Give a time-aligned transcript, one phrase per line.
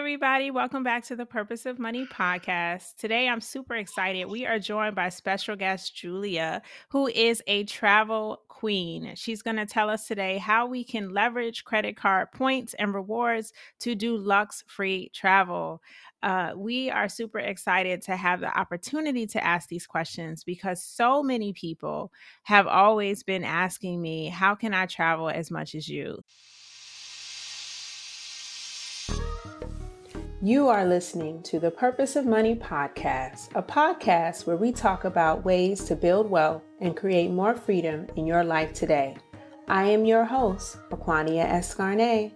[0.00, 0.50] everybody.
[0.50, 2.96] Welcome back to the Purpose of Money podcast.
[2.96, 4.24] Today, I'm super excited.
[4.24, 9.12] We are joined by special guest Julia, who is a travel queen.
[9.14, 13.52] She's going to tell us today how we can leverage credit card points and rewards
[13.80, 15.82] to do lux free travel.
[16.22, 21.22] Uh, we are super excited to have the opportunity to ask these questions because so
[21.22, 22.10] many people
[22.44, 26.24] have always been asking me, How can I travel as much as you?
[30.42, 35.44] You are listening to the Purpose of Money podcast, a podcast where we talk about
[35.44, 39.18] ways to build wealth and create more freedom in your life today.
[39.68, 42.32] I am your host, Aquania Escarnet.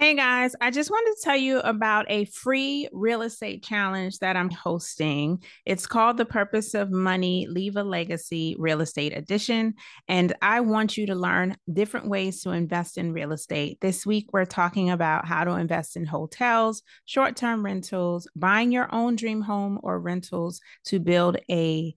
[0.00, 4.34] Hey guys, I just wanted to tell you about a free real estate challenge that
[4.34, 5.42] I'm hosting.
[5.66, 9.74] It's called The Purpose of Money Leave a Legacy Real Estate Edition.
[10.08, 13.76] And I want you to learn different ways to invest in real estate.
[13.82, 18.88] This week, we're talking about how to invest in hotels, short term rentals, buying your
[18.94, 21.94] own dream home or rentals to build a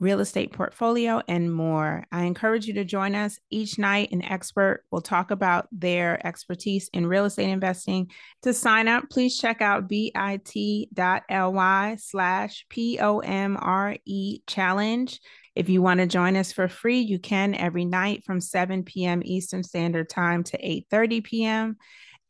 [0.00, 2.06] real estate portfolio, and more.
[2.10, 4.10] I encourage you to join us each night.
[4.10, 8.10] An expert will talk about their expertise in real estate investing.
[8.42, 10.86] To sign up, please check out bit.ly
[11.96, 13.98] slash POMRE
[14.46, 15.20] challenge.
[15.54, 19.20] If you want to join us for free, you can every night from 7 p.m.
[19.24, 21.76] Eastern Standard Time to 8:30 p.m.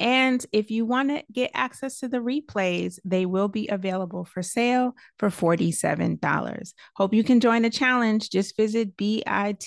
[0.00, 4.42] And if you want to get access to the replays, they will be available for
[4.42, 6.72] sale for $47.
[6.96, 8.30] Hope you can join the challenge.
[8.30, 9.58] Just visit bit.ly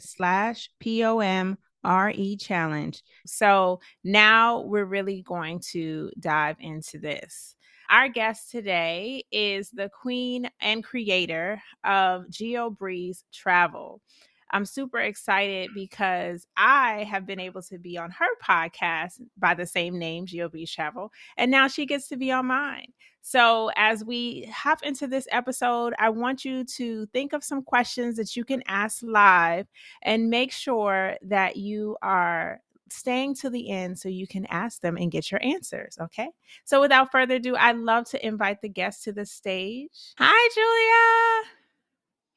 [0.00, 3.02] slash POMRE challenge.
[3.26, 7.54] So now we're really going to dive into this.
[7.90, 14.00] Our guest today is the queen and creator of GeoBreeze Travel.
[14.50, 19.66] I'm super excited because I have been able to be on her podcast by the
[19.66, 22.92] same name, GeoBreeze Travel, and now she gets to be on mine.
[23.22, 28.16] So, as we hop into this episode, I want you to think of some questions
[28.16, 29.66] that you can ask live
[30.02, 34.96] and make sure that you are staying to the end so you can ask them
[34.96, 35.98] and get your answers.
[36.00, 36.28] Okay.
[36.64, 39.90] So, without further ado, I'd love to invite the guest to the stage.
[40.18, 41.50] Hi, Julia.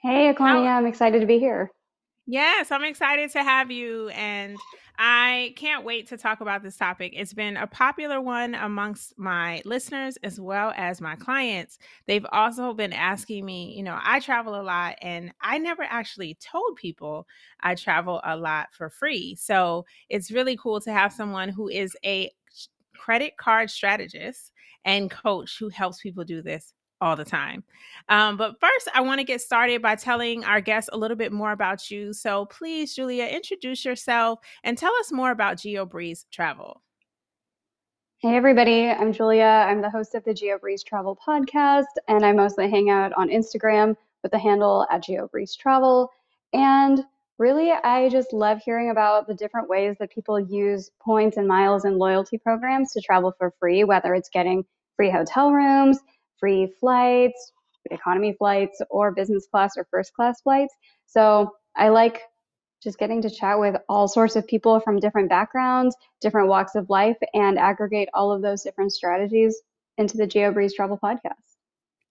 [0.01, 0.77] Hey, Aquania.
[0.77, 1.71] I'm excited to be here.
[2.25, 4.09] Yes, I'm excited to have you.
[4.09, 4.61] And
[4.97, 7.13] I can't wait to talk about this topic.
[7.15, 11.79] It's been a popular one amongst my listeners as well as my clients.
[12.05, 16.35] They've also been asking me, you know, I travel a lot and I never actually
[16.35, 17.27] told people
[17.59, 19.35] I travel a lot for free.
[19.35, 22.31] So it's really cool to have someone who is a
[22.95, 24.51] credit card strategist
[24.85, 27.63] and coach who helps people do this all the time.
[28.09, 31.31] Um, but first, I want to get started by telling our guests a little bit
[31.31, 32.13] more about you.
[32.13, 36.81] So please, Julia, introduce yourself and tell us more about GeoBreeze Travel.
[38.19, 38.89] Hey, everybody.
[38.89, 39.43] I'm Julia.
[39.43, 43.97] I'm the host of the GeoBreeze Travel podcast, and I mostly hang out on Instagram
[44.21, 46.09] with the handle at GeoBreeze Travel.
[46.53, 47.03] And
[47.37, 51.83] really, I just love hearing about the different ways that people use points and miles
[51.83, 54.63] and loyalty programs to travel for free, whether it's getting
[54.95, 55.99] free hotel rooms,
[56.43, 57.53] free flights,
[57.89, 60.75] economy flights, or business class or first class flights.
[61.05, 62.21] So I like
[62.83, 66.89] just getting to chat with all sorts of people from different backgrounds, different walks of
[66.89, 69.61] life, and aggregate all of those different strategies
[69.97, 71.52] into the GeoBreeze Travel Podcast.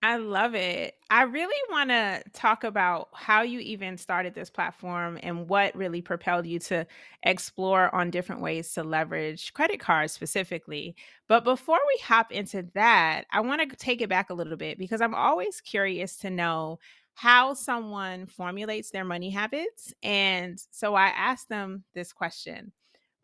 [0.04, 0.96] I love it.
[1.10, 6.02] I really want to talk about how you even started this platform and what really
[6.02, 6.88] propelled you to
[7.22, 10.96] explore on different ways to leverage credit cards specifically.
[11.28, 14.76] But before we hop into that, I want to take it back a little bit
[14.76, 16.80] because I'm always curious to know
[17.14, 19.94] how someone formulates their money habits.
[20.02, 22.72] And so I asked them this question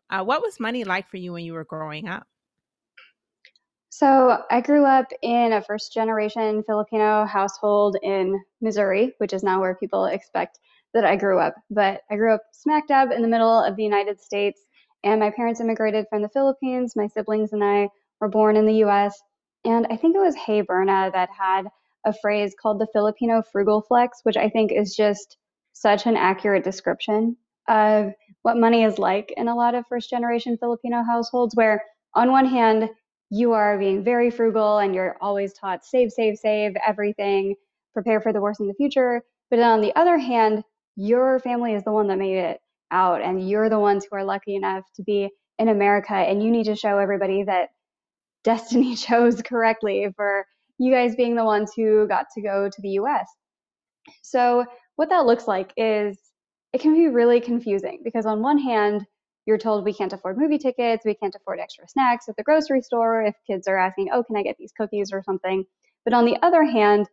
[0.09, 2.27] uh, What was money like for you when you were growing up?
[3.89, 9.59] So I grew up in a first generation Filipino household in Missouri, which is now
[9.59, 10.59] where people expect
[10.93, 11.55] that I grew up.
[11.71, 14.61] But I grew up smack dab in the middle of the United States,
[15.03, 16.95] and my parents immigrated from the Philippines.
[16.95, 17.89] My siblings and I
[18.21, 19.19] were born in the US.
[19.65, 21.67] And I think it was Hey Berna that had
[22.05, 25.37] a phrase called the Filipino frugal flex, which I think is just
[25.73, 27.37] such an accurate description
[27.67, 28.13] of
[28.43, 32.45] what money is like in a lot of first generation Filipino households, where on one
[32.45, 32.89] hand,
[33.29, 37.55] you are being very frugal and you're always taught save, save, save everything,
[37.93, 39.21] prepare for the worst in the future.
[39.49, 40.63] But then on the other hand,
[40.95, 42.59] your family is the one that made it
[42.91, 45.29] out and you're the ones who are lucky enough to be
[45.59, 47.69] in America and you need to show everybody that
[48.43, 50.45] destiny chose correctly for
[50.77, 53.27] you guys being the ones who got to go to the US.
[54.23, 54.65] So
[54.95, 56.17] what that looks like is
[56.73, 59.05] it can be really confusing because on one hand,
[59.49, 62.83] you're told we can't afford movie tickets, we can't afford extra snacks at the grocery
[62.83, 65.65] store if kids are asking, oh, can I get these cookies or something?
[66.05, 67.07] But on the other hand,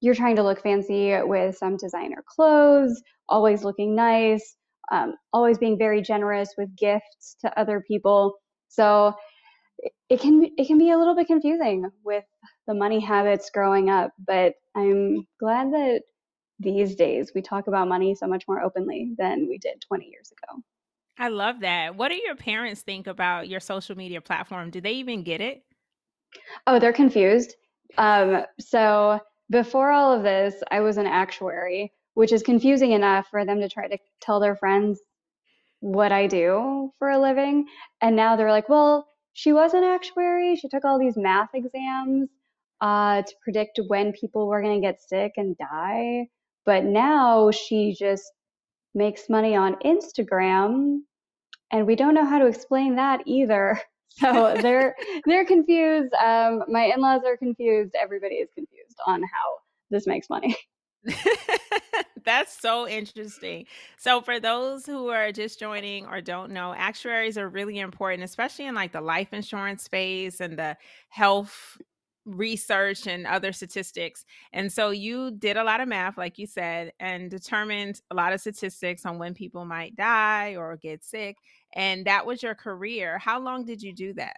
[0.00, 4.56] you're trying to look fancy with some designer clothes, always looking nice,
[4.90, 8.34] um, always being very generous with gifts to other people.
[8.68, 9.12] So
[10.08, 12.24] it can it can be a little bit confusing with
[12.66, 16.00] the money habits growing up, but I'm glad that
[16.60, 20.32] these days we talk about money so much more openly than we did 20 years
[20.32, 20.62] ago.
[21.18, 21.96] I love that.
[21.96, 24.70] What do your parents think about your social media platform?
[24.70, 25.62] Do they even get it?
[26.66, 27.54] Oh, they're confused.
[27.98, 29.20] Um, so
[29.50, 33.68] before all of this, I was an actuary, which is confusing enough for them to
[33.68, 35.00] try to tell their friends
[35.80, 37.66] what I do for a living.
[38.00, 40.56] And now they're like, well, she was an actuary.
[40.56, 42.30] She took all these math exams
[42.80, 46.28] uh, to predict when people were going to get sick and die.
[46.64, 48.32] But now she just
[48.94, 51.00] makes money on Instagram,
[51.72, 53.80] and we don't know how to explain that either.
[54.16, 54.94] So they're
[55.26, 56.14] they're confused.
[56.14, 57.96] Um, my in-laws are confused.
[58.00, 59.58] Everybody is confused on how
[59.90, 60.56] this makes money.
[62.24, 63.66] That's so interesting.
[63.98, 68.66] So for those who are just joining or don't know, actuaries are really important, especially
[68.66, 70.76] in like the life insurance space and the
[71.08, 71.78] health
[72.26, 74.24] research and other statistics.
[74.52, 78.32] And so you did a lot of math, like you said, and determined a lot
[78.32, 81.36] of statistics on when people might die or get sick.
[81.74, 83.18] And that was your career.
[83.18, 84.36] How long did you do that?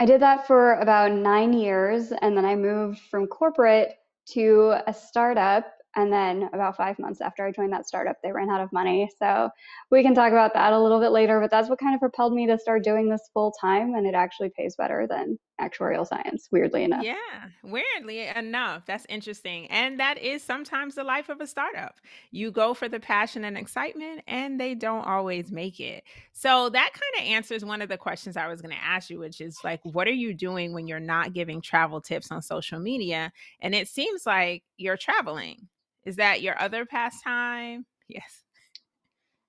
[0.00, 2.12] I did that for about nine years.
[2.22, 3.94] And then I moved from corporate
[4.30, 8.48] to a startup and then about five months after I joined that startup, they ran
[8.48, 9.10] out of money.
[9.18, 9.50] So
[9.90, 12.32] we can talk about that a little bit later, but that's what kind of propelled
[12.32, 13.94] me to start doing this full time.
[13.94, 17.04] And it actually pays better than actuarial science, weirdly enough.
[17.04, 17.14] Yeah,
[17.62, 18.84] weirdly enough.
[18.86, 19.66] That's interesting.
[19.68, 21.96] And that is sometimes the life of a startup.
[22.30, 26.04] You go for the passion and excitement, and they don't always make it.
[26.32, 29.18] So that kind of answers one of the questions I was going to ask you,
[29.18, 32.78] which is like, what are you doing when you're not giving travel tips on social
[32.78, 33.32] media?
[33.60, 35.68] And it seems like you're traveling.
[36.04, 37.86] Is that your other pastime?
[38.08, 38.42] Yes.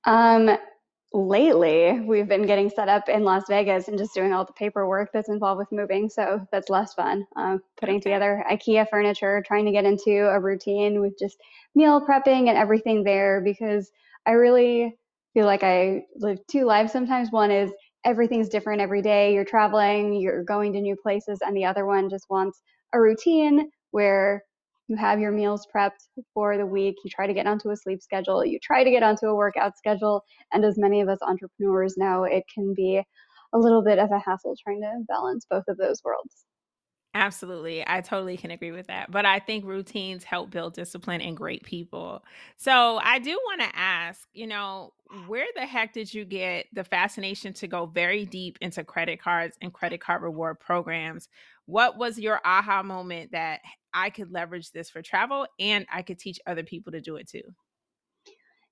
[0.05, 0.57] Um,
[1.13, 5.11] lately, we've been getting set up in Las Vegas and just doing all the paperwork
[5.13, 6.09] that's involved with moving.
[6.09, 7.25] So that's less fun.
[7.35, 8.03] Um, putting okay.
[8.03, 11.37] together IKEA furniture, trying to get into a routine with just
[11.75, 13.91] meal prepping and everything there because
[14.25, 14.95] I really
[15.33, 17.31] feel like I live two lives sometimes.
[17.31, 17.71] One is
[18.05, 19.33] everything's different every day.
[19.33, 22.61] You're traveling, you're going to new places, and the other one just wants
[22.93, 24.43] a routine where
[24.87, 28.01] you have your meals prepped for the week, you try to get onto a sleep
[28.01, 30.23] schedule, you try to get onto a workout schedule.
[30.51, 33.01] And as many of us entrepreneurs know, it can be
[33.53, 36.45] a little bit of a hassle trying to balance both of those worlds.
[37.15, 37.83] Absolutely.
[37.85, 39.11] I totally can agree with that.
[39.11, 42.25] But I think routines help build discipline and great people.
[42.57, 44.93] So I do want to ask, you know,
[45.27, 49.55] where the heck did you get the fascination to go very deep into credit cards
[49.61, 51.29] and credit card reward programs?
[51.65, 53.61] What was your aha moment that
[53.93, 57.27] I could leverage this for travel and I could teach other people to do it
[57.27, 57.43] too?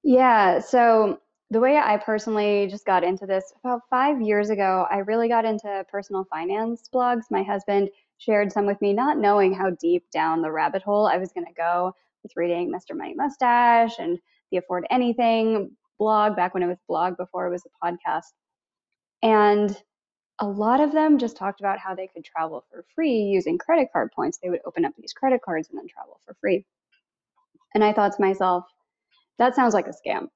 [0.04, 0.60] Yeah.
[0.60, 1.20] So
[1.52, 5.46] the way I personally just got into this about five years ago, I really got
[5.46, 7.24] into personal finance blogs.
[7.30, 11.18] My husband shared some with me, not knowing how deep down the rabbit hole I
[11.18, 12.96] was going to go with reading Mr.
[12.96, 14.20] Money Mustache and
[14.52, 18.32] the Afford Anything blog back when it was blog before it was a podcast.
[19.24, 19.76] And
[20.42, 23.90] a lot of them just talked about how they could travel for free using credit
[23.94, 24.40] card points.
[24.40, 26.66] They would open up these credit cards and then travel for free.
[27.76, 28.66] And I thought to myself,
[29.38, 30.28] that sounds like a scam.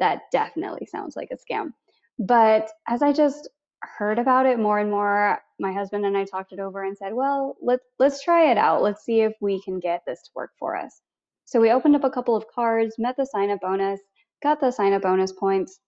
[0.00, 1.72] That definitely sounds like a scam.
[2.18, 3.48] But as I just
[3.80, 7.14] heard about it more and more, my husband and I talked it over and said,
[7.14, 8.82] well, let, let's try it out.
[8.82, 11.00] Let's see if we can get this to work for us.
[11.46, 14.00] So we opened up a couple of cards, met the sign up bonus,
[14.42, 15.80] got the sign up bonus points.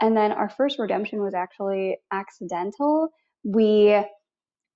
[0.00, 3.08] And then our first redemption was actually accidental.
[3.44, 3.98] We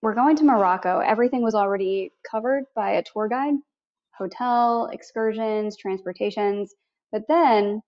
[0.03, 1.00] were going to Morocco.
[1.00, 3.55] Everything was already covered by a tour guide
[4.21, 6.75] hotel, excursions, transportations.
[7.11, 7.81] But then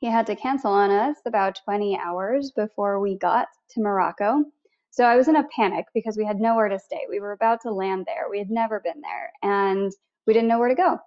[0.00, 4.44] he had to cancel on us about 20 hours before we got to Morocco.
[4.90, 7.06] So I was in a panic because we had nowhere to stay.
[7.08, 8.26] We were about to land there.
[8.30, 9.90] We had never been there and
[10.26, 10.98] we didn't know where to go.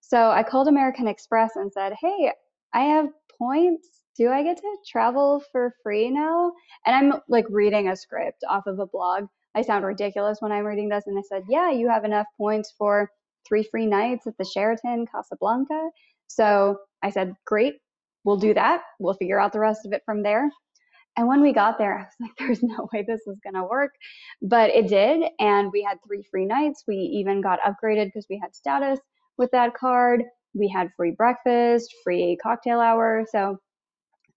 [0.00, 2.32] So I called American Express and said, Hey,
[2.74, 3.08] I have
[3.38, 3.88] points.
[4.20, 6.52] Do I get to travel for free now?
[6.84, 9.24] And I'm like reading a script off of a blog.
[9.54, 11.04] I sound ridiculous when I'm reading this.
[11.06, 13.10] And I said, Yeah, you have enough points for
[13.48, 15.88] three free nights at the Sheraton Casablanca.
[16.26, 17.76] So I said, Great,
[18.24, 18.82] we'll do that.
[18.98, 20.50] We'll figure out the rest of it from there.
[21.16, 23.64] And when we got there, I was like, there's no way this is going to
[23.64, 23.92] work.
[24.42, 25.30] But it did.
[25.38, 26.84] And we had three free nights.
[26.86, 29.00] We even got upgraded because we had status
[29.38, 30.24] with that card.
[30.52, 33.24] We had free breakfast, free cocktail hour.
[33.32, 33.56] So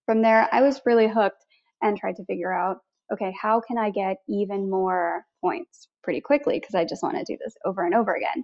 [0.06, 1.46] from there, I was really hooked
[1.82, 2.78] and tried to figure out
[3.12, 6.60] okay, how can I get even more points pretty quickly?
[6.60, 8.44] Because I just want to do this over and over again.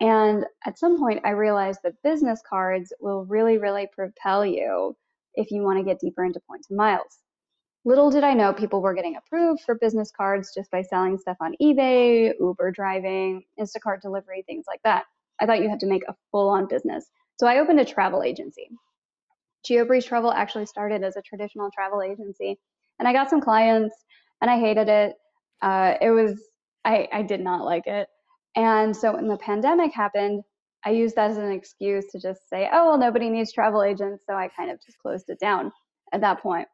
[0.00, 4.96] And at some point, I realized that business cards will really, really propel you
[5.34, 7.18] if you want to get deeper into points and miles.
[7.84, 11.36] Little did I know people were getting approved for business cards just by selling stuff
[11.40, 15.04] on eBay, Uber driving, Instacart delivery, things like that.
[15.40, 17.06] I thought you had to make a full on business.
[17.40, 18.68] So I opened a travel agency.
[19.68, 22.58] GeoBreeze Travel actually started as a traditional travel agency,
[22.98, 23.94] and I got some clients,
[24.40, 25.14] and I hated it.
[25.60, 26.40] Uh, it was
[26.84, 28.08] I, I did not like it,
[28.56, 30.42] and so when the pandemic happened,
[30.84, 34.24] I used that as an excuse to just say, oh well, nobody needs travel agents,
[34.28, 35.72] so I kind of just closed it down
[36.12, 36.68] at that point.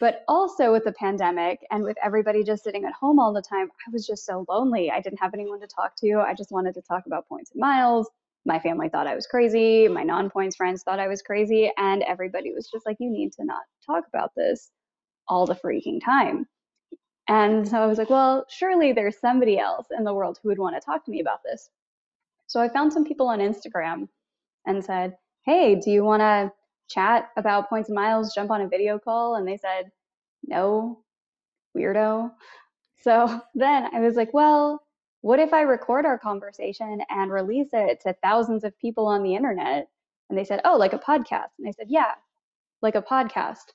[0.00, 3.68] But also with the pandemic and with everybody just sitting at home all the time,
[3.86, 4.90] I was just so lonely.
[4.90, 6.24] I didn't have anyone to talk to.
[6.26, 8.08] I just wanted to talk about points and miles.
[8.50, 9.86] My family thought I was crazy.
[9.86, 11.70] My non points friends thought I was crazy.
[11.76, 14.72] And everybody was just like, you need to not talk about this
[15.28, 16.48] all the freaking time.
[17.28, 20.58] And so I was like, well, surely there's somebody else in the world who would
[20.58, 21.70] want to talk to me about this.
[22.48, 24.08] So I found some people on Instagram
[24.66, 25.16] and said,
[25.46, 26.50] hey, do you want to
[26.88, 29.36] chat about points and miles, jump on a video call?
[29.36, 29.92] And they said,
[30.42, 31.04] no,
[31.76, 32.32] weirdo.
[33.02, 34.82] So then I was like, well,
[35.22, 39.34] what if I record our conversation and release it to thousands of people on the
[39.34, 39.88] internet?
[40.28, 41.50] And they said, oh, like a podcast.
[41.58, 42.12] And I said, yeah,
[42.82, 43.72] like a podcast.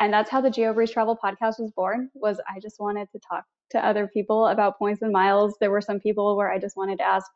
[0.00, 3.44] And that's how the GeoBreeze Travel podcast was born, was I just wanted to talk
[3.70, 5.56] to other people about points and miles.
[5.60, 7.26] There were some people where I just wanted to ask,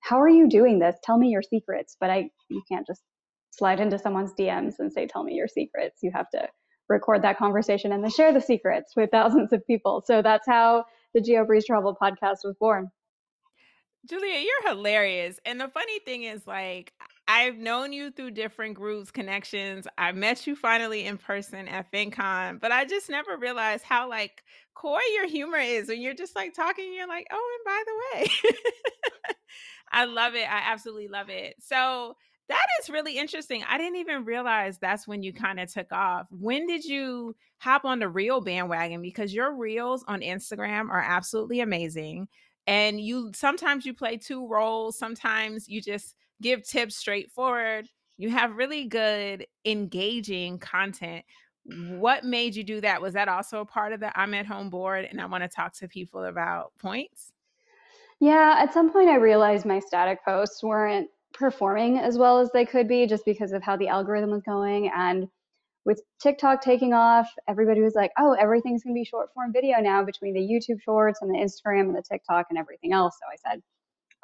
[0.00, 0.96] how are you doing this?
[1.02, 1.96] Tell me your secrets.
[1.98, 3.02] But I you can't just
[3.50, 6.00] slide into someone's DMs and say, tell me your secrets.
[6.02, 6.46] You have to
[6.88, 10.02] record that conversation and then share the secrets with thousands of people.
[10.06, 12.90] So that's how the GeoBreeze Travel podcast was born.
[14.08, 15.38] Julia, you're hilarious.
[15.44, 16.92] And the funny thing is, like,
[17.28, 19.86] I've known you through different groups, connections.
[19.98, 24.42] I met you finally in person at FinCon, but I just never realized how like
[24.74, 26.92] coy your humor is when you're just like talking.
[26.92, 28.54] You're like, oh, and by the way,
[29.92, 30.50] I love it.
[30.50, 31.56] I absolutely love it.
[31.60, 32.16] So
[32.48, 33.62] that is really interesting.
[33.68, 36.26] I didn't even realize that's when you kind of took off.
[36.30, 39.02] When did you hop on the reel bandwagon?
[39.02, 42.28] Because your reels on Instagram are absolutely amazing.
[42.70, 47.88] And you sometimes you play two roles, sometimes you just give tips straightforward.
[48.16, 51.24] You have really good, engaging content.
[51.64, 53.02] What made you do that?
[53.02, 55.08] Was that also a part of the I'm at home board?
[55.10, 57.32] And I want to talk to people about points.
[58.20, 62.64] Yeah, at some point I realized my static posts weren't performing as well as they
[62.64, 64.92] could be just because of how the algorithm was going.
[64.94, 65.26] And
[65.90, 69.80] with TikTok taking off, everybody was like, oh, everything's going to be short form video
[69.80, 73.16] now between the YouTube shorts and the Instagram and the TikTok and everything else.
[73.18, 73.62] So I said,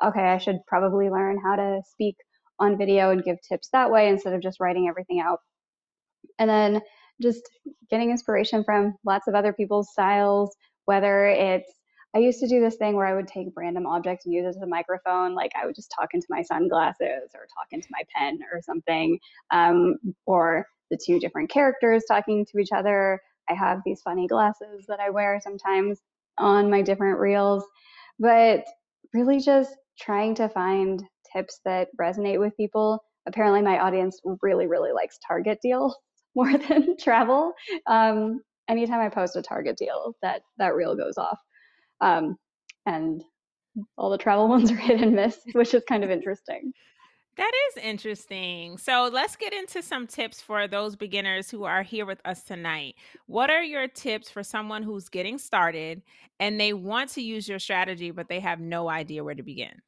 [0.08, 2.14] okay, I should probably learn how to speak
[2.60, 5.40] on video and give tips that way instead of just writing everything out.
[6.38, 6.82] And then
[7.20, 7.42] just
[7.90, 10.54] getting inspiration from lots of other people's styles,
[10.84, 11.72] whether it's
[12.14, 14.50] I used to do this thing where I would take random objects and use it
[14.50, 15.34] as a microphone.
[15.34, 19.18] Like I would just talk into my sunglasses or talk into my pen or something,
[19.50, 19.96] um,
[20.26, 23.20] or the two different characters talking to each other.
[23.48, 26.00] I have these funny glasses that I wear sometimes
[26.38, 27.64] on my different reels,
[28.18, 28.64] but
[29.14, 31.02] really just trying to find
[31.32, 33.02] tips that resonate with people.
[33.26, 35.96] Apparently, my audience really, really likes Target deals
[36.34, 37.52] more than travel.
[37.86, 41.38] Um, anytime I post a Target deal, that that reel goes off.
[42.00, 42.36] Um,
[42.84, 43.22] and
[43.96, 46.72] all the travel ones are hit and miss, which is kind of interesting.
[47.36, 48.78] That is interesting.
[48.78, 52.94] So let's get into some tips for those beginners who are here with us tonight.
[53.26, 56.00] What are your tips for someone who's getting started
[56.40, 59.82] and they want to use your strategy, but they have no idea where to begin?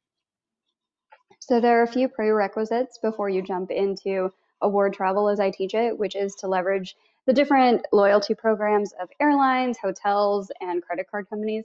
[1.39, 5.73] So there are a few prerequisites before you jump into award travel as I teach
[5.73, 11.27] it, which is to leverage the different loyalty programs of airlines, hotels, and credit card
[11.27, 11.63] companies.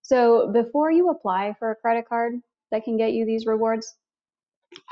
[0.00, 2.34] So before you apply for a credit card
[2.70, 3.96] that can get you these rewards,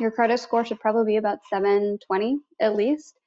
[0.01, 3.19] your credit score should probably be about 720 at least.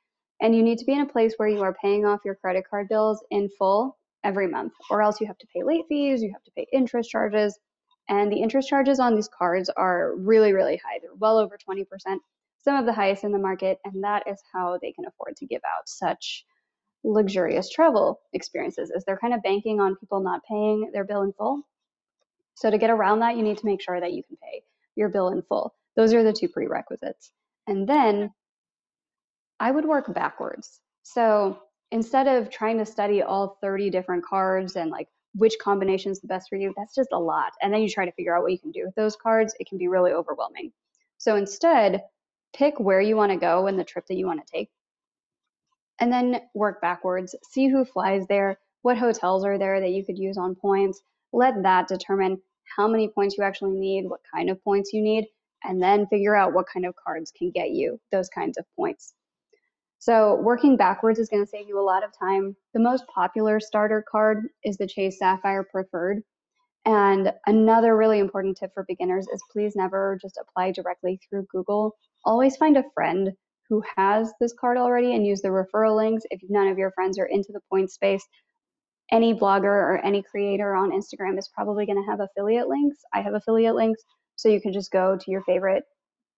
[0.42, 2.66] And you need to be in a place where you are paying off your credit
[2.70, 6.32] card bills in full every month, or else you have to pay late fees, you
[6.34, 7.58] have to pay interest charges.
[8.10, 11.00] And the interest charges on these cards are really, really high.
[11.02, 11.86] They're well over 20%,
[12.58, 13.78] some of the highest in the market.
[13.86, 16.44] And that is how they can afford to give out such
[17.04, 21.34] luxurious travel experiences, is they're kind of banking on people not paying their bill in
[21.34, 21.62] full.
[22.56, 24.64] So to get around that, you need to make sure that you can pay
[24.96, 25.74] your bill in full.
[25.96, 27.32] Those are the two prerequisites.
[27.68, 28.32] And then
[29.60, 30.82] I would work backwards.
[31.04, 31.60] So
[31.92, 36.28] instead of trying to study all 30 different cards and like which combination is the
[36.28, 37.54] best for you, that's just a lot.
[37.62, 39.68] And then you try to figure out what you can do with those cards, it
[39.70, 40.72] can be really overwhelming.
[41.18, 42.04] So instead,
[42.54, 44.70] pick where you want to go and the trip that you want to take.
[46.00, 47.36] and then work backwards.
[47.52, 51.02] See who flies there, what hotels are there that you could use on points.
[51.34, 52.42] Let that determine
[52.76, 55.28] how many points you actually need, what kind of points you need,
[55.64, 59.14] and then figure out what kind of cards can get you those kinds of points.
[60.00, 62.56] So working backwards is going to save you a lot of time.
[62.74, 66.24] The most popular starter card is the Chase Sapphire Preferred.
[66.86, 71.96] And another really important tip for beginners is please never just apply directly through Google.
[72.26, 73.32] Always find a friend
[73.70, 76.24] who has this card already and use the referral links.
[76.32, 78.28] If none of your friends are into the point space,
[79.12, 82.98] any blogger or any creator on Instagram is probably going to have affiliate links.
[83.14, 84.02] I have affiliate links,
[84.42, 85.84] so you can just go to your favorite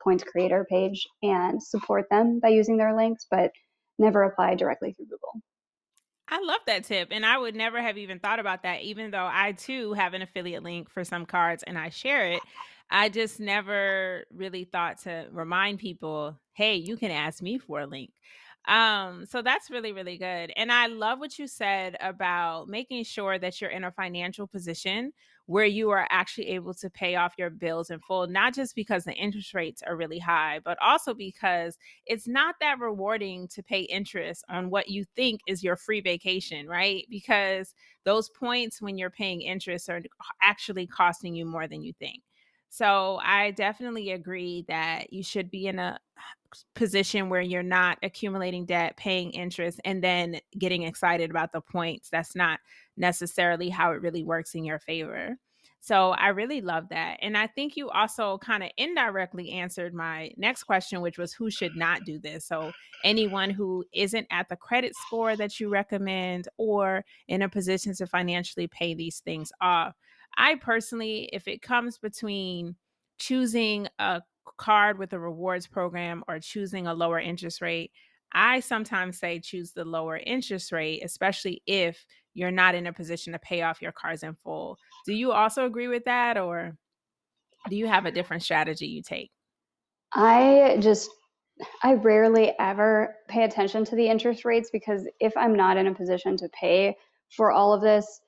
[0.04, 3.52] points creator page and support them by using their links, but
[3.98, 5.42] never apply directly through Google.
[6.28, 7.10] I love that tip.
[7.12, 10.22] And I would never have even thought about that, even though I too have an
[10.22, 12.42] affiliate link for some cards and I share it.
[12.90, 17.88] I just never really thought to remind people, hey, you can ask me for a
[17.88, 18.12] link.
[18.68, 20.52] Um, so that's really, really good.
[20.56, 25.12] And I love what you said about making sure that you're in a financial position
[25.46, 29.04] where you are actually able to pay off your bills in full, not just because
[29.04, 33.82] the interest rates are really high, but also because it's not that rewarding to pay
[33.82, 37.06] interest on what you think is your free vacation, right?
[37.10, 40.02] Because those points when you're paying interest are
[40.42, 42.24] actually costing you more than you think.
[42.70, 46.00] So I definitely agree that you should be in a
[46.76, 52.10] position where you're not accumulating debt, paying interest, and then getting excited about the points.
[52.10, 52.60] That's not
[52.98, 55.38] necessarily how it really works in your favor.
[55.80, 57.18] So I really love that.
[57.22, 61.52] And I think you also kind of indirectly answered my next question, which was who
[61.52, 62.46] should not do this?
[62.46, 62.72] So
[63.04, 68.08] anyone who isn't at the credit score that you recommend or in a position to
[68.08, 69.94] financially pay these things off.
[70.38, 72.78] I personally, if it comes between
[73.20, 74.22] choosing a
[74.58, 77.92] card with a rewards program or choosing a lower interest rate,
[78.34, 83.34] I sometimes say choose the lower interest rate, especially if you're not in a position
[83.34, 84.78] to pay off your cards in full.
[85.06, 86.76] Do you also agree with that, or
[87.70, 89.32] do you have a different strategy you take?
[90.14, 91.10] I just,
[91.84, 95.94] I rarely ever pay attention to the interest rates because if I'm not in a
[95.94, 96.96] position to pay
[97.36, 98.22] for all of this,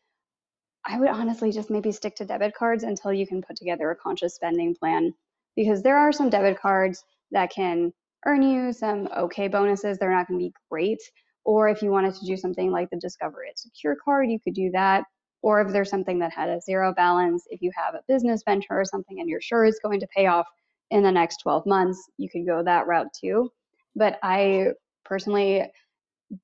[0.86, 3.96] I would honestly just maybe stick to debit cards until you can put together a
[3.96, 5.14] conscious spending plan
[5.56, 7.92] because there are some debit cards that can
[8.26, 9.98] earn you some okay bonuses.
[9.98, 11.00] They're not going to be great.
[11.44, 14.56] Or if you wanted to do something like the Discover It Secure card, you could
[14.56, 15.04] do that.
[15.44, 18.80] Or if there's something that had a zero balance, if you have a business venture
[18.80, 20.48] or something and you're sure it's going to pay off
[20.90, 23.52] in the next 12 months, you could go that route too.
[23.96, 24.70] But I
[25.04, 25.72] personally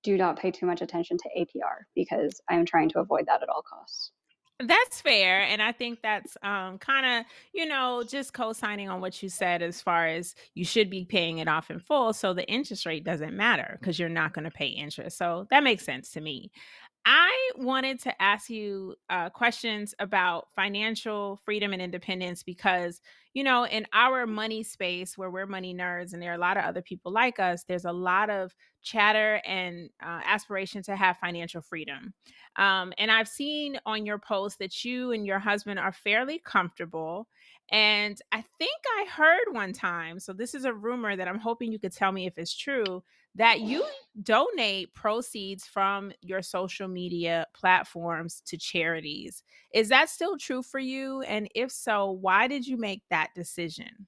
[0.03, 3.49] do not pay too much attention to APR because I'm trying to avoid that at
[3.49, 4.11] all costs.
[4.63, 5.41] That's fair.
[5.41, 9.29] And I think that's um, kind of, you know, just co signing on what you
[9.29, 12.13] said as far as you should be paying it off in full.
[12.13, 15.17] So the interest rate doesn't matter because you're not going to pay interest.
[15.17, 16.51] So that makes sense to me.
[17.05, 23.01] I wanted to ask you uh, questions about financial freedom and independence because,
[23.33, 26.57] you know, in our money space where we're money nerds and there are a lot
[26.57, 31.17] of other people like us, there's a lot of chatter and uh, aspiration to have
[31.17, 32.13] financial freedom.
[32.57, 37.27] Um, and I've seen on your post that you and your husband are fairly comfortable.
[37.71, 41.71] And I think I heard one time, so this is a rumor that I'm hoping
[41.71, 43.03] you could tell me if it's true,
[43.35, 43.85] that you
[44.21, 49.43] donate proceeds from your social media platforms to charities.
[49.73, 51.21] Is that still true for you?
[51.21, 54.07] And if so, why did you make that decision?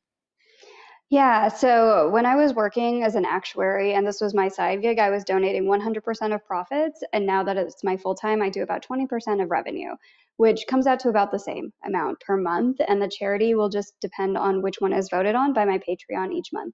[1.13, 4.97] Yeah, so when I was working as an actuary and this was my side gig,
[4.97, 7.04] I was donating 100% of profits.
[7.13, 9.91] And now that it's my full time, I do about 20% of revenue,
[10.38, 12.78] which comes out to about the same amount per month.
[12.88, 16.34] And the charity will just depend on which one is voted on by my Patreon
[16.34, 16.73] each month.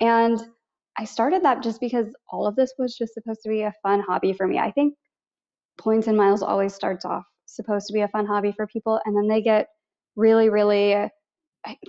[0.00, 0.44] And
[0.98, 4.00] I started that just because all of this was just supposed to be a fun
[4.00, 4.58] hobby for me.
[4.58, 4.96] I think
[5.78, 9.16] points and miles always starts off supposed to be a fun hobby for people, and
[9.16, 9.68] then they get
[10.16, 11.08] really, really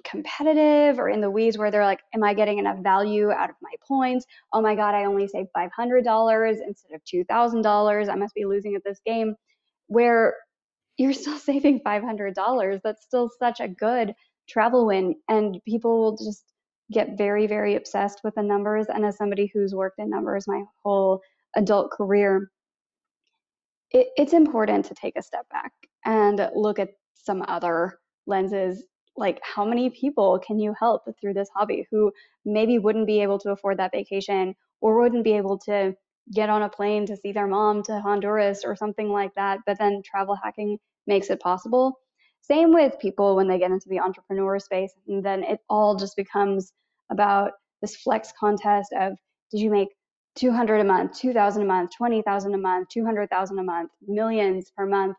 [0.04, 3.56] competitive or in the weeds where they're like, Am I getting enough value out of
[3.62, 4.26] my points?
[4.54, 8.10] Oh my God, I only saved $500 instead of $2,000.
[8.10, 9.36] I must be losing at this game.
[9.88, 10.36] Where
[10.98, 12.82] you're still saving $500.
[12.84, 14.14] That's still such a good
[14.48, 15.16] travel win.
[15.28, 16.44] And people will just
[16.92, 18.88] get very, very obsessed with the numbers.
[18.88, 21.22] And as somebody who's worked in numbers my whole
[21.56, 22.52] adult career,
[23.92, 25.72] it, it's important to take a step back
[26.06, 28.84] and look at some other lenses
[29.20, 32.12] like how many people can you help through this hobby who
[32.46, 35.94] maybe wouldn't be able to afford that vacation or wouldn't be able to
[36.34, 39.78] get on a plane to see their mom to Honduras or something like that but
[39.78, 40.78] then travel hacking
[41.08, 42.00] makes it possible
[42.42, 46.16] same with people when they get into the entrepreneur space and then it all just
[46.16, 46.72] becomes
[47.12, 47.52] about
[47.82, 49.14] this flex contest of
[49.52, 49.90] did you make
[50.36, 55.18] 200 a month, 2000 a month, 20,000 a month, 200,000 a month, millions per month.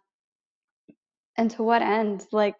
[1.36, 2.26] And to what end?
[2.32, 2.54] Like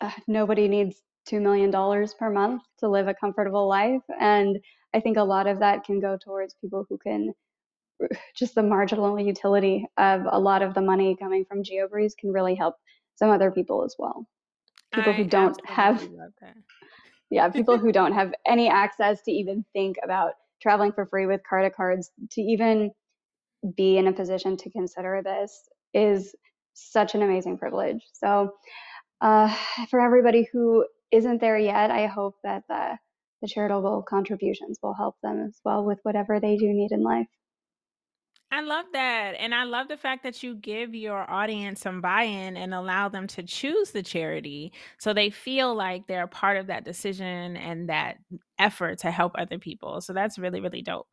[0.00, 4.58] uh, nobody needs 2 million dollars per month to live a comfortable life and
[4.92, 7.32] I think a lot of that can go towards people who can
[8.36, 12.54] just the marginal utility of a lot of the money coming from GeoBreeze can really
[12.54, 12.76] help
[13.16, 14.26] some other people as well.
[14.92, 16.08] People I who don't have
[17.30, 21.42] yeah, people who don't have any access to even think about traveling for free with
[21.44, 22.90] credit cards to even
[23.76, 26.34] be in a position to consider this is
[26.74, 28.04] such an amazing privilege.
[28.12, 28.54] So,
[29.20, 29.54] uh,
[29.90, 32.98] for everybody who isn't there yet, I hope that the,
[33.42, 37.26] the charitable contributions will help them as well with whatever they do need in life.
[38.52, 39.36] I love that.
[39.38, 43.08] And I love the fact that you give your audience some buy in and allow
[43.08, 47.88] them to choose the charity so they feel like they're part of that decision and
[47.88, 48.16] that
[48.58, 50.00] effort to help other people.
[50.00, 51.06] So that's really, really dope.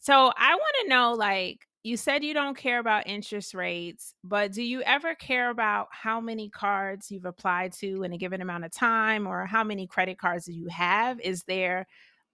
[0.00, 4.52] So I want to know like, you said you don't care about interest rates, but
[4.52, 8.64] do you ever care about how many cards you've applied to in a given amount
[8.64, 11.18] of time or how many credit cards you have?
[11.20, 11.86] Is there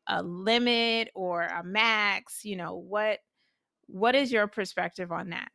[0.08, 2.44] a limit or a max?
[2.44, 3.20] You know, what
[3.86, 5.48] what is your perspective on that?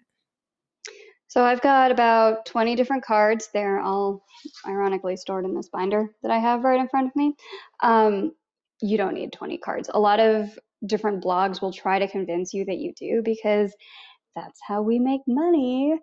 [1.28, 3.50] So I've got about 20 different cards.
[3.54, 4.24] They're all
[4.66, 7.36] ironically stored in this binder that I have right in front of me.
[7.84, 8.34] Um,
[8.82, 9.90] you don't need 20 cards.
[9.94, 13.74] A lot of different blogs will try to convince you that you do because
[14.36, 15.96] that's how we make money.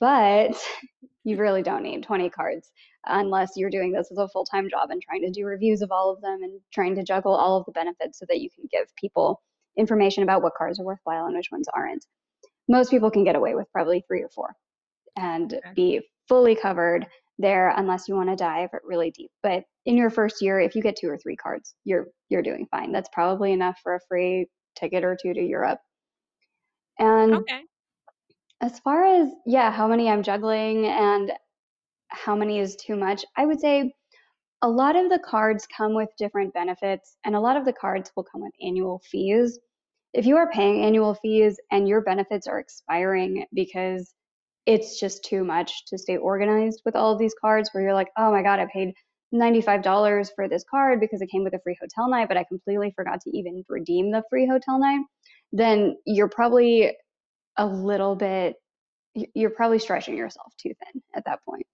[0.00, 0.56] But
[1.24, 2.70] you really don't need 20 cards
[3.06, 5.92] unless you're doing this as a full time job and trying to do reviews of
[5.92, 8.64] all of them and trying to juggle all of the benefits so that you can
[8.70, 9.40] give people
[9.76, 12.04] information about what cars are worthwhile and which ones aren't.
[12.68, 14.54] Most people can get away with probably three or four
[15.16, 17.06] and be fully covered
[17.38, 19.30] there unless you want to dive really deep.
[19.42, 22.66] But in your first year, if you get two or three cards, you're you're doing
[22.70, 22.92] fine.
[22.92, 24.46] That's probably enough for a free
[24.78, 25.80] ticket or two to Europe.
[26.98, 27.60] And okay.
[28.60, 31.32] as far as yeah, how many I'm juggling and
[32.08, 33.92] how many is too much, I would say
[34.62, 38.10] a lot of the cards come with different benefits and a lot of the cards
[38.16, 39.58] will come with annual fees
[40.14, 44.14] if you are paying annual fees and your benefits are expiring because
[44.68, 48.10] it's just too much to stay organized with all of these cards where you're like,
[48.18, 48.92] oh my God, I paid
[49.34, 52.92] $95 for this card because it came with a free hotel night, but I completely
[52.94, 55.00] forgot to even redeem the free hotel night,
[55.52, 56.94] then you're probably
[57.56, 58.56] a little bit,
[59.14, 61.66] you're probably stretching yourself too thin at that point.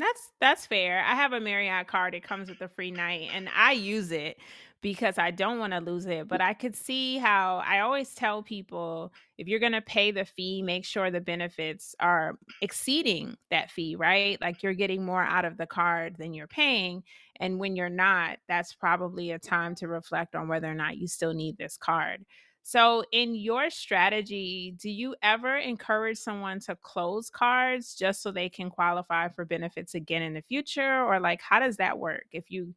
[0.00, 1.04] That's that's fair.
[1.06, 2.14] I have a Marriott card.
[2.14, 4.38] It comes with a free night, and I use it
[4.82, 6.26] because I don't want to lose it.
[6.26, 10.24] But I could see how I always tell people if you're going to pay the
[10.24, 14.40] fee, make sure the benefits are exceeding that fee, right?
[14.40, 17.02] Like you're getting more out of the card than you're paying.
[17.38, 21.08] And when you're not, that's probably a time to reflect on whether or not you
[21.08, 22.24] still need this card.
[22.70, 28.48] So, in your strategy, do you ever encourage someone to close cards just so they
[28.48, 32.26] can qualify for benefits again in the future or like how does that work?
[32.30, 32.72] If you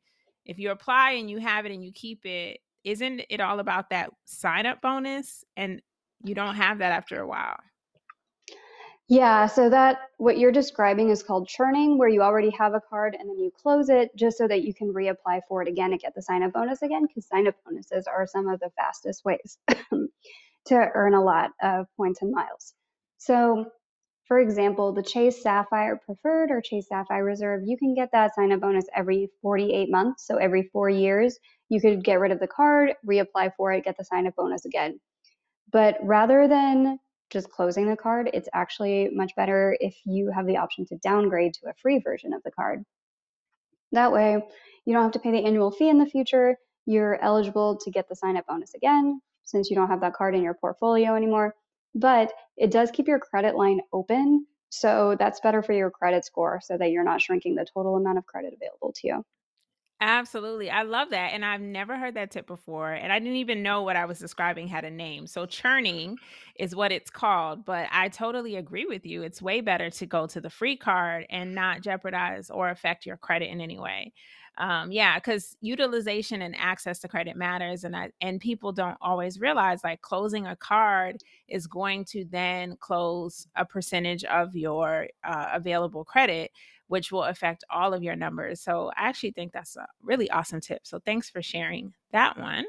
[0.45, 3.91] if you apply and you have it and you keep it, isn't it all about
[3.91, 5.45] that sign up bonus?
[5.57, 5.79] And
[6.23, 7.57] you don't have that after a while.
[9.13, 13.15] Yeah, so that what you're describing is called churning, where you already have a card
[13.19, 16.01] and then you close it just so that you can reapply for it again and
[16.01, 19.23] get the sign up bonus again, because sign up bonuses are some of the fastest
[19.23, 19.59] ways
[20.65, 22.73] to earn a lot of points and miles.
[23.19, 23.67] So
[24.25, 28.51] for example, the Chase Sapphire Preferred or Chase Sapphire Reserve, you can get that sign
[28.51, 30.25] up bonus every 48 months.
[30.27, 31.37] So every four years,
[31.69, 34.65] you could get rid of the card, reapply for it, get the sign up bonus
[34.65, 34.99] again.
[35.71, 36.99] But rather than
[37.29, 41.53] just closing the card, it's actually much better if you have the option to downgrade
[41.55, 42.83] to a free version of the card.
[43.91, 44.43] That way,
[44.85, 46.57] you don't have to pay the annual fee in the future.
[46.85, 50.35] You're eligible to get the sign up bonus again since you don't have that card
[50.35, 51.55] in your portfolio anymore
[51.95, 54.45] but it does keep your credit line open.
[54.69, 58.17] So that's better for your credit score so that you're not shrinking the total amount
[58.17, 59.25] of credit available to you.
[60.05, 60.69] Absolutely.
[60.69, 61.31] I love that.
[61.33, 62.91] And I've never heard that tip before.
[62.91, 65.27] And I didn't even know what I was describing had a name.
[65.27, 66.19] So, churning
[66.55, 67.63] is what it's called.
[67.63, 69.23] But I totally agree with you.
[69.23, 73.15] It's way better to go to the free card and not jeopardize or affect your
[73.17, 74.11] credit in any way
[74.59, 79.39] um, yeah, because utilization and access to credit matters, and I, and people don't always
[79.39, 85.47] realize like closing a card is going to then close a percentage of your uh,
[85.53, 86.51] available credit,
[86.87, 88.61] which will affect all of your numbers.
[88.61, 90.81] So I actually think that's a really awesome tip.
[90.83, 92.65] So thanks for sharing that one.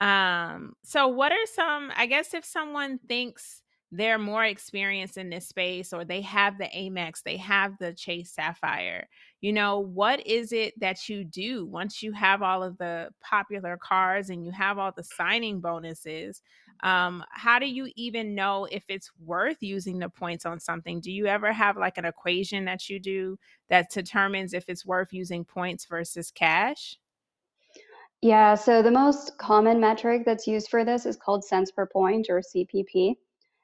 [0.00, 1.92] Um, so what are some?
[1.96, 6.64] I guess if someone thinks they're more experienced in this space or they have the
[6.64, 9.08] Amex, they have the Chase Sapphire.
[9.40, 13.76] You know, what is it that you do once you have all of the popular
[13.76, 16.42] cars and you have all the signing bonuses?
[16.82, 21.00] Um, how do you even know if it's worth using the points on something?
[21.00, 25.12] Do you ever have like an equation that you do that determines if it's worth
[25.12, 26.98] using points versus cash?
[28.22, 32.26] Yeah, so the most common metric that's used for this is called cents per point
[32.30, 33.16] or CPP.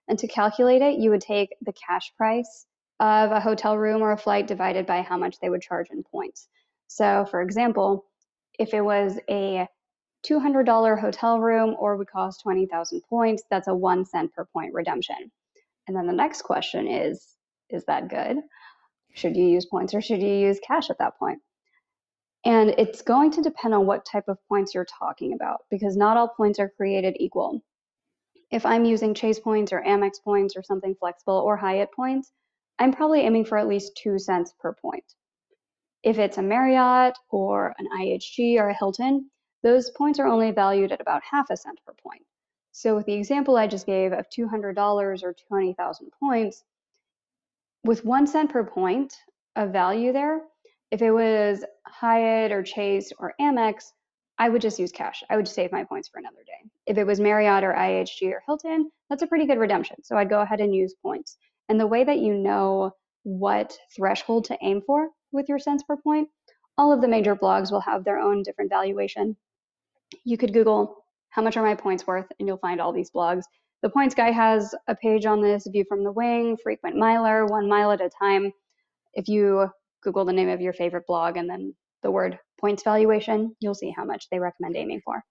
[0.08, 2.66] And to calculate it, you would take the cash price
[3.00, 6.02] of a hotel room or a flight divided by how much they would charge in
[6.02, 6.48] points.
[6.88, 8.04] So, for example,
[8.58, 9.66] if it was a
[10.26, 15.30] $200 hotel room or would cost 20,000 points, that's a one cent per point redemption.
[15.86, 17.36] And then the next question is
[17.70, 18.38] Is that good?
[19.14, 21.40] Should you use points or should you use cash at that point?
[22.44, 26.16] And it's going to depend on what type of points you're talking about because not
[26.16, 27.62] all points are created equal.
[28.50, 32.32] If I'm using Chase points or Amex points or something flexible or Hyatt points,
[32.78, 35.04] I'm probably aiming for at least two cents per point.
[36.02, 39.30] If it's a Marriott or an IHG or a Hilton,
[39.62, 42.22] those points are only valued at about half a cent per point.
[42.72, 46.64] So with the example I just gave of $200 or 20,000 points,
[47.84, 49.14] with one cent per point
[49.56, 50.40] of value there,
[50.90, 53.92] if it was Hyatt or Chase or Amex,
[54.38, 55.22] I would just use cash.
[55.30, 56.70] I would save my points for another day.
[56.86, 60.02] If it was Marriott or IHG or Hilton, that's a pretty good redemption.
[60.02, 61.36] So I'd go ahead and use points.
[61.68, 65.96] And the way that you know what threshold to aim for with your cents per
[65.96, 66.28] point,
[66.76, 69.36] all of the major blogs will have their own different valuation.
[70.24, 73.42] You could Google how much are my points worth, and you'll find all these blogs.
[73.82, 77.68] The Points Guy has a page on this, View from the Wing, Frequent Miler, One
[77.68, 78.52] Mile at a Time.
[79.14, 79.68] If you
[80.02, 83.90] Google the name of your favorite blog and then the word points valuation, you'll see
[83.90, 85.24] how much they recommend aiming for.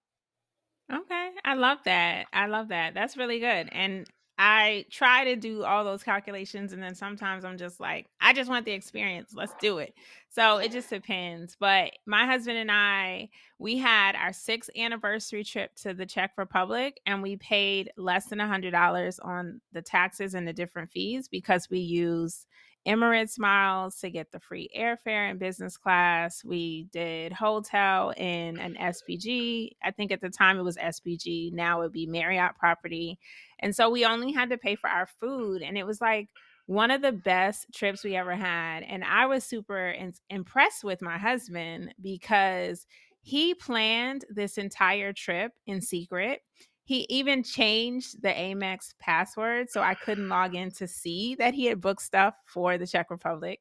[0.92, 1.30] Okay.
[1.44, 2.26] I love that.
[2.32, 2.94] I love that.
[2.94, 3.68] That's really good.
[3.72, 4.06] And
[4.44, 8.50] I try to do all those calculations and then sometimes I'm just like, I just
[8.50, 9.34] want the experience.
[9.36, 9.94] Let's do it.
[10.30, 11.56] So it just depends.
[11.60, 13.28] But my husband and I,
[13.60, 18.40] we had our sixth anniversary trip to the Czech Republic and we paid less than
[18.40, 22.44] a hundred dollars on the taxes and the different fees because we use
[22.86, 26.42] Emirates miles to get the free airfare in business class.
[26.44, 29.70] We did hotel in an SPG.
[29.82, 31.52] I think at the time it was SPG.
[31.52, 33.18] Now it would be Marriott property.
[33.60, 35.62] And so we only had to pay for our food.
[35.62, 36.28] And it was like
[36.66, 38.82] one of the best trips we ever had.
[38.82, 42.86] And I was super in- impressed with my husband because
[43.20, 46.40] he planned this entire trip in secret
[46.84, 51.66] he even changed the Amex password so I couldn't log in to see that he
[51.66, 53.60] had booked stuff for the Czech Republic.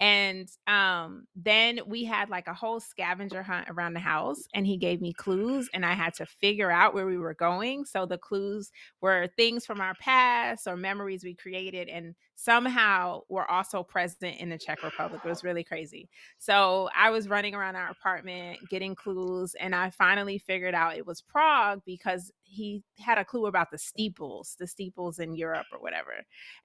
[0.00, 4.76] And um, then we had like a whole scavenger hunt around the house, and he
[4.76, 7.84] gave me clues, and I had to figure out where we were going.
[7.84, 13.48] So the clues were things from our past or memories we created, and somehow were
[13.48, 15.20] also present in the Czech Republic.
[15.24, 16.08] It was really crazy.
[16.38, 21.06] So I was running around our apartment getting clues, and I finally figured out it
[21.06, 25.80] was Prague because he had a clue about the steeples, the steeples in Europe or
[25.80, 26.12] whatever.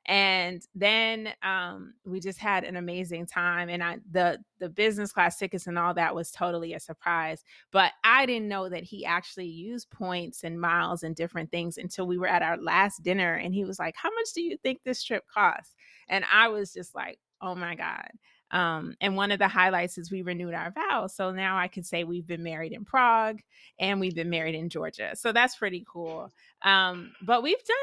[0.05, 3.69] And then um, we just had an amazing time.
[3.69, 7.43] And I the the business class tickets and all that was totally a surprise.
[7.71, 12.05] But I didn't know that he actually used points and miles and different things until
[12.05, 13.35] we were at our last dinner.
[13.35, 15.73] And he was like, How much do you think this trip costs?
[16.09, 18.09] And I was just like, Oh my God.
[18.51, 21.15] Um, and one of the highlights is we renewed our vows.
[21.15, 23.41] So now I can say we've been married in Prague
[23.79, 25.15] and we've been married in Georgia.
[25.15, 26.31] So that's pretty cool.
[26.61, 27.77] Um, but we've done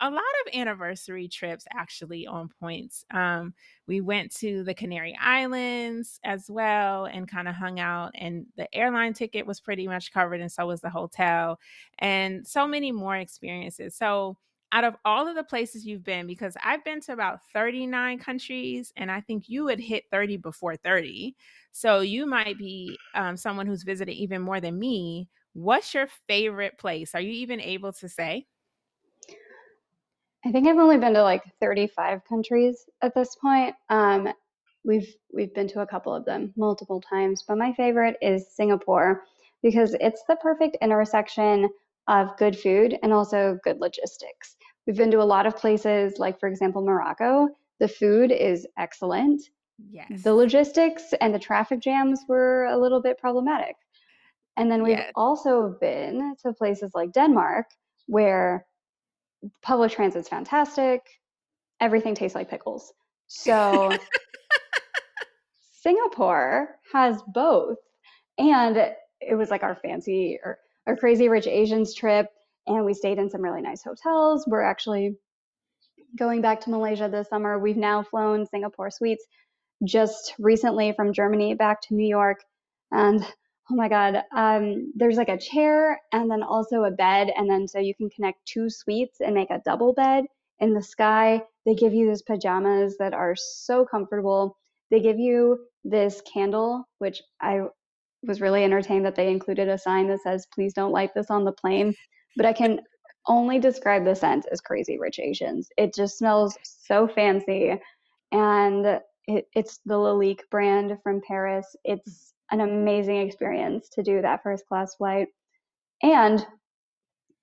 [0.00, 3.04] a lot of anniversary trips actually on points.
[3.10, 3.54] Um,
[3.86, 8.72] we went to the Canary Islands as well and kind of hung out, and the
[8.74, 11.58] airline ticket was pretty much covered, and so was the hotel,
[11.98, 13.94] and so many more experiences.
[13.94, 14.36] So
[14.76, 18.92] out of all of the places you've been, because I've been to about 39 countries,
[18.94, 21.34] and I think you had hit 30 before 30.
[21.72, 25.30] So you might be um, someone who's visited even more than me.
[25.54, 27.14] What's your favorite place?
[27.14, 28.46] Are you even able to say?
[30.44, 33.74] I think I've only been to like 35 countries at this point.
[33.88, 34.28] Um,
[34.84, 39.22] we've we've been to a couple of them multiple times, but my favorite is Singapore
[39.62, 41.70] because it's the perfect intersection
[42.08, 44.55] of good food and also good logistics.
[44.86, 47.48] We've been to a lot of places, like, for example, Morocco.
[47.80, 49.42] The food is excellent.
[49.90, 50.22] Yes.
[50.22, 53.76] The logistics and the traffic jams were a little bit problematic.
[54.56, 55.12] And then we've yes.
[55.14, 57.66] also been to places like Denmark,
[58.06, 58.64] where
[59.62, 61.02] public transit's fantastic.
[61.80, 62.92] Everything tastes like pickles.
[63.26, 63.96] So
[65.82, 67.76] Singapore has both.
[68.38, 68.76] And
[69.20, 72.28] it was like our fancy or our Crazy Rich Asians trip,
[72.66, 74.44] and we stayed in some really nice hotels.
[74.46, 75.16] We're actually
[76.18, 77.58] going back to Malaysia this summer.
[77.58, 79.24] We've now flown Singapore Suites
[79.84, 82.38] just recently from Germany back to New York.
[82.90, 83.22] And
[83.70, 87.30] oh my God, um, there's like a chair and then also a bed.
[87.36, 90.24] And then so you can connect two suites and make a double bed
[90.60, 91.42] in the sky.
[91.64, 94.56] They give you these pajamas that are so comfortable.
[94.90, 97.62] They give you this candle, which I
[98.22, 101.44] was really entertained that they included a sign that says, please don't light this on
[101.44, 101.94] the plane.
[102.36, 102.80] But I can
[103.26, 105.68] only describe the scent as crazy rich Asians.
[105.76, 107.80] It just smells so fancy.
[108.32, 111.66] And it, it's the Lalique brand from Paris.
[111.84, 115.28] It's an amazing experience to do that first class flight.
[116.02, 116.46] And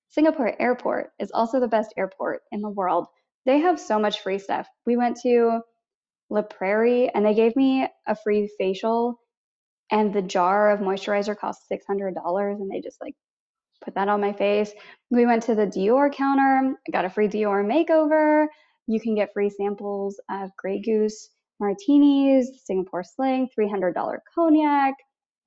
[0.09, 3.07] Singapore Airport is also the best airport in the world.
[3.45, 4.67] They have so much free stuff.
[4.85, 5.61] We went to
[6.29, 9.19] La Prairie and they gave me a free facial
[9.91, 12.13] and the jar of moisturizer cost $600
[12.53, 13.15] and they just like
[13.83, 14.71] put that on my face.
[15.11, 18.47] We went to the Dior counter, I got a free Dior makeover.
[18.87, 24.95] You can get free samples of Grey Goose martinis, Singapore Sling, $300 cognac.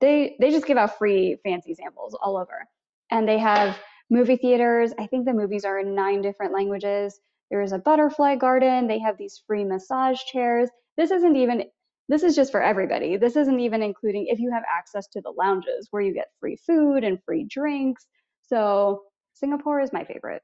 [0.01, 2.67] They they just give out free fancy samples all over.
[3.11, 3.79] And they have
[4.11, 4.93] movie theaters.
[4.99, 7.19] I think the movies are in nine different languages.
[7.51, 8.87] There is a butterfly garden.
[8.87, 10.69] They have these free massage chairs.
[10.97, 11.65] This isn't even
[12.09, 13.17] this is just for everybody.
[13.17, 16.57] This isn't even including if you have access to the lounges where you get free
[16.57, 18.07] food and free drinks.
[18.49, 19.03] So
[19.35, 20.43] Singapore is my favorite.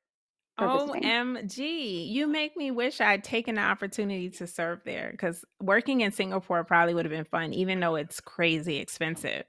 [0.60, 2.10] OMG.
[2.10, 6.62] You make me wish I'd taken the opportunity to serve there because working in Singapore
[6.64, 9.44] probably would have been fun, even though it's crazy expensive.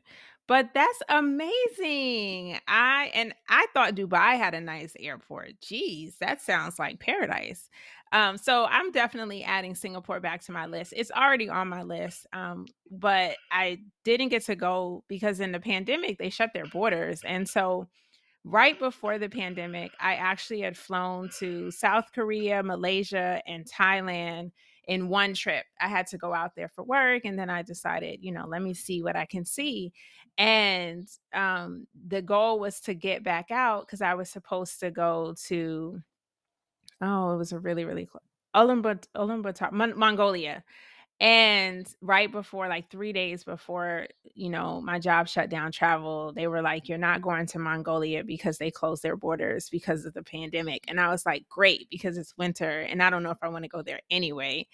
[0.47, 2.59] But that's amazing.
[2.67, 5.61] I and I thought Dubai had a nice airport.
[5.61, 7.69] Geez, that sounds like paradise.
[8.11, 10.93] Um, so I'm definitely adding Singapore back to my list.
[10.95, 15.59] It's already on my list, um, but I didn't get to go because in the
[15.59, 17.87] pandemic they shut their borders, and so
[18.43, 24.51] right before the pandemic, I actually had flown to South Korea, Malaysia, and Thailand
[24.88, 25.65] in one trip.
[25.79, 28.62] I had to go out there for work, and then I decided, you know, let
[28.62, 29.93] me see what I can see.
[30.38, 35.36] And um, the goal was to get back out because I was supposed to go
[35.45, 36.01] to,
[37.01, 38.23] oh, it was a really, really close.
[38.56, 40.63] Ulaanbaatar, Mongolia
[41.23, 46.47] and right before, like three days before, you know, my job shut down travel, they
[46.47, 50.21] were like, You're not going to Mongolia because they closed their borders because of the
[50.21, 50.83] pandemic.
[50.89, 53.63] And I was like, Great, because it's winter and I don't know if I want
[53.63, 54.67] to go there anyway.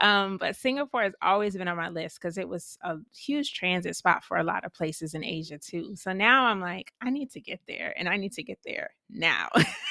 [0.00, 3.94] Um, but Singapore has always been on my list because it was a huge transit
[3.94, 5.94] spot for a lot of places in Asia too.
[5.94, 8.90] So now I'm like, I need to get there and I need to get there
[9.08, 9.50] now.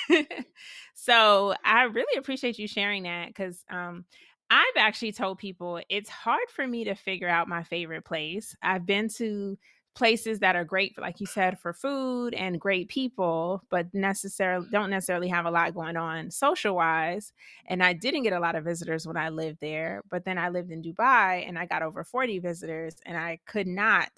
[0.93, 4.03] so I really appreciate you sharing that because um,
[4.51, 8.55] I've actually told people it's hard for me to figure out my favorite place.
[8.61, 9.57] I've been to
[9.95, 14.89] places that are great, like you said, for food and great people, but necessarily don't
[14.89, 17.33] necessarily have a lot going on social wise.
[17.67, 20.49] And I didn't get a lot of visitors when I lived there, but then I
[20.49, 24.11] lived in Dubai and I got over 40 visitors and I could not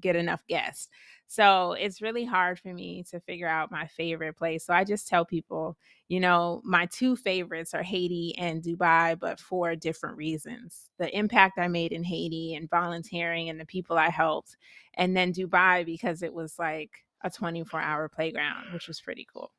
[0.00, 0.88] get enough guests.
[1.28, 4.64] So it's really hard for me to figure out my favorite place.
[4.64, 5.76] So I just tell people,
[6.08, 10.90] you know, my two favorites are Haiti and Dubai, but for different reasons.
[10.98, 14.56] The impact I made in Haiti and volunteering and the people I helped.
[14.94, 16.90] And then Dubai because it was like
[17.24, 19.50] a 24 hour playground, which was pretty cool.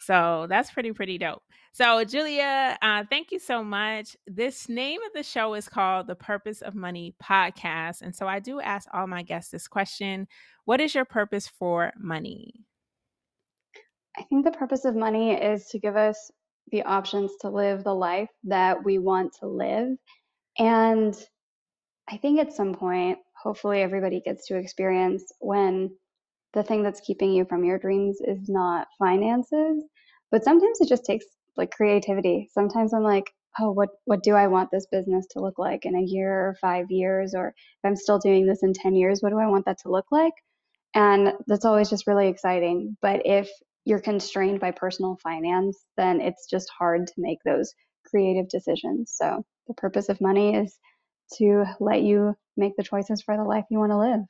[0.00, 1.42] So that's pretty, pretty dope.
[1.72, 4.16] So, Julia, uh, thank you so much.
[4.26, 8.00] This name of the show is called the Purpose of Money Podcast.
[8.00, 10.26] And so I do ask all my guests this question
[10.64, 12.64] What is your purpose for money?
[14.18, 16.30] I think the purpose of money is to give us
[16.72, 19.96] the options to live the life that we want to live.
[20.58, 21.14] And
[22.08, 25.90] I think at some point, hopefully, everybody gets to experience when
[26.54, 29.84] the thing that's keeping you from your dreams is not finances,
[30.30, 32.48] but sometimes it just takes like creativity.
[32.52, 33.30] Sometimes I'm like,
[33.60, 36.56] oh, what what do I want this business to look like in a year or
[36.60, 37.54] 5 years or if
[37.84, 40.34] I'm still doing this in 10 years, what do I want that to look like?
[40.94, 42.96] And that's always just really exciting.
[43.02, 43.50] But if
[43.84, 47.72] you're constrained by personal finance, then it's just hard to make those
[48.06, 49.12] creative decisions.
[49.16, 50.78] So the purpose of money is
[51.38, 54.20] to let you make the choices for the life you want to live.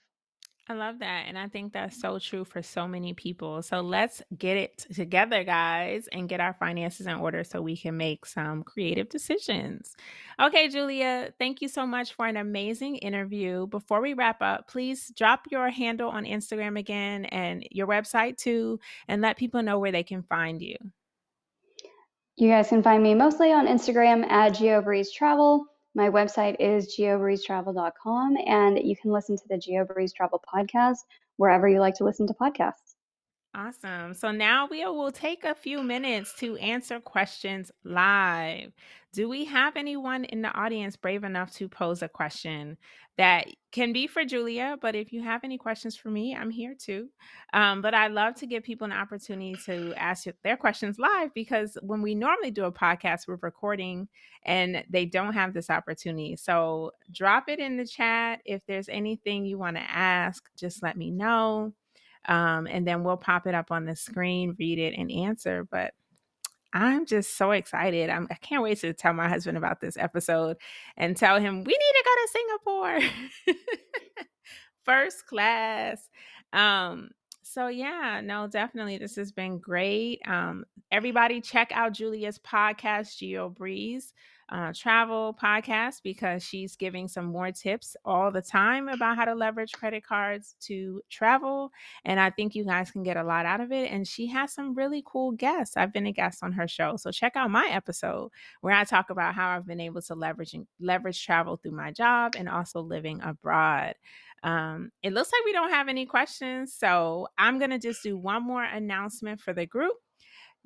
[0.69, 1.27] I love that.
[1.29, 3.63] And I think that's so true for so many people.
[3.63, 7.97] So let's get it together, guys, and get our finances in order so we can
[7.97, 9.95] make some creative decisions.
[10.41, 13.69] Okay, Julia, thank you so much for an amazing interview.
[13.69, 18.81] Before we wrap up, please drop your handle on Instagram again and your website too,
[19.07, 20.77] and let people know where they can find you.
[22.35, 25.67] You guys can find me mostly on Instagram at GeoBreeze Travel.
[25.97, 30.99] My website is geobreezetravel.com, and you can listen to the GeoBreeze Travel podcast
[31.39, 32.86] wherever you like to listen to podcasts.
[33.57, 34.13] Awesome.
[34.13, 38.71] So now we will take a few minutes to answer questions live.
[39.15, 42.77] Do we have anyone in the audience brave enough to pose a question
[43.17, 44.77] that can be for Julia?
[44.83, 47.09] But if you have any questions for me, I'm here too.
[47.55, 51.79] Um, but I love to give people an opportunity to ask their questions live because
[51.81, 54.07] when we normally do a podcast, we're recording
[54.45, 56.37] and they don't have this opportunity.
[56.37, 58.41] So drop it in the chat.
[58.45, 61.73] If there's anything you want to ask, just let me know.
[62.27, 65.67] Um, and then we'll pop it up on the screen, read it, and answer.
[65.71, 65.95] But
[66.73, 68.11] I'm just so excited.
[68.11, 70.57] I'm, I can't wait to tell my husband about this episode
[70.97, 73.57] and tell him we need to go to Singapore.
[74.85, 76.09] First class.
[76.53, 77.11] Um,
[77.43, 80.21] so yeah, no, definitely this has been great.
[80.27, 84.13] Um, everybody check out Julia's podcast, GeoBreeze
[84.49, 89.35] uh, travel podcast because she's giving some more tips all the time about how to
[89.35, 91.71] leverage credit cards to travel.
[92.05, 93.91] And I think you guys can get a lot out of it.
[93.91, 95.77] And she has some really cool guests.
[95.77, 96.97] I've been a guest on her show.
[96.97, 98.31] So check out my episode
[98.61, 102.35] where I talk about how I've been able to leverage leverage travel through my job
[102.37, 103.95] and also living abroad.
[104.43, 106.73] Um, it looks like we don't have any questions.
[106.73, 109.97] So I'm going to just do one more announcement for the group.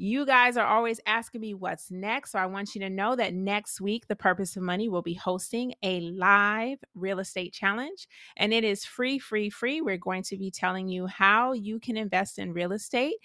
[0.02, 2.32] You guys are always asking me what's next.
[2.32, 5.12] So I want you to know that next week, The Purpose of Money will be
[5.12, 9.82] hosting a live real estate challenge, and it is free, free, free.
[9.82, 13.16] We're going to be telling you how you can invest in real estate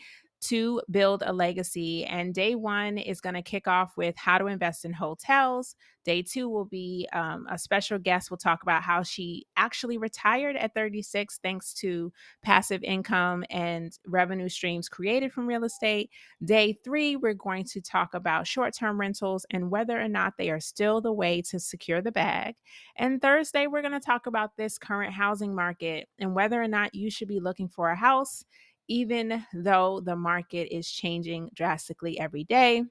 [0.48, 2.06] to build a legacy.
[2.06, 5.76] And day one is going to kick off with how to invest in hotels.
[6.04, 10.56] Day two will be um, a special guest will talk about how she actually retired
[10.56, 16.12] at 36 thanks to passive income and revenue streams created from real estate.
[16.44, 20.52] Day three, we're going to talk about short term rentals and whether or not they
[20.52, 22.54] are still the way to secure the bag.
[22.98, 26.94] And Thursday, we're going to talk about this current housing market and whether or not
[26.94, 28.46] you should be looking for a house
[28.88, 32.84] even though the market is changing drastically every day.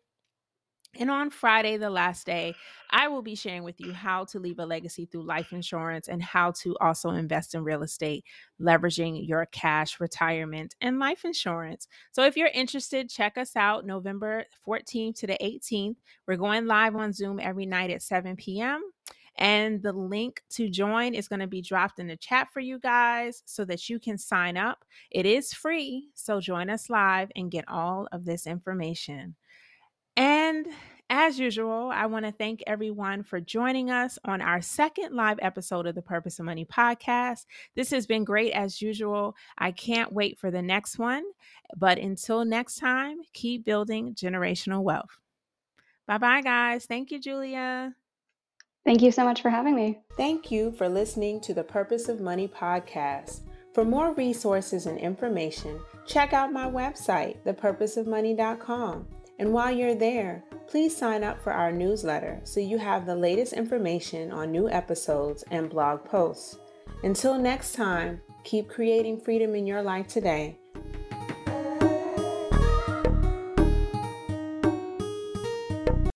[0.96, 2.54] And on Friday, the last day,
[2.90, 6.22] I will be sharing with you how to leave a legacy through life insurance and
[6.22, 8.24] how to also invest in real estate,
[8.60, 11.88] leveraging your cash, retirement, and life insurance.
[12.12, 15.96] So if you're interested, check us out November 14th to the 18th.
[16.28, 18.80] We're going live on Zoom every night at 7 p.m.
[19.36, 22.78] And the link to join is going to be dropped in the chat for you
[22.78, 24.84] guys so that you can sign up.
[25.10, 26.08] It is free.
[26.14, 29.34] So join us live and get all of this information.
[30.16, 30.66] And
[31.10, 35.86] as usual, I want to thank everyone for joining us on our second live episode
[35.86, 37.46] of the Purpose of Money podcast.
[37.74, 39.34] This has been great as usual.
[39.58, 41.24] I can't wait for the next one.
[41.76, 45.18] But until next time, keep building generational wealth.
[46.06, 46.86] Bye bye, guys.
[46.86, 47.94] Thank you, Julia.
[48.84, 50.00] Thank you so much for having me.
[50.16, 53.40] Thank you for listening to the Purpose of Money podcast.
[53.72, 59.06] For more resources and information, check out my website, thepurposeofmoney.com.
[59.38, 63.54] And while you're there, please sign up for our newsletter so you have the latest
[63.54, 66.58] information on new episodes and blog posts.
[67.02, 70.58] Until next time, keep creating freedom in your life today